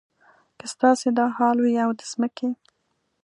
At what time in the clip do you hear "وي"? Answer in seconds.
1.61-1.75